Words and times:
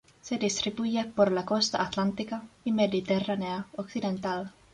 Se 0.19 0.39
distribuye 0.39 1.05
por 1.05 1.31
la 1.31 1.45
costa 1.45 1.79
Atlántica 1.85 2.41
y 2.65 2.71
Mediterránea 2.71 3.67
occidental. 3.75 4.51